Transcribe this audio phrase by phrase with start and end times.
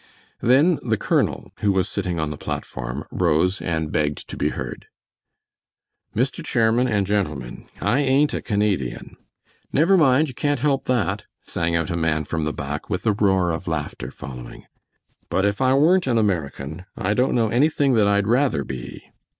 [0.41, 4.87] Then the colonel, who was sitting on the platform, rose and begged to be heard.
[6.15, 6.43] "Mr.
[6.43, 9.15] Chairman and gentlemen, I ain't a Canadian"
[9.71, 10.27] "Never mind!
[10.27, 13.67] You can't help that," sang out a man from the back, with a roar of
[13.67, 14.65] laughter following.
[15.29, 19.03] "But if I weren't an American, I don't know anything that I'd rather be."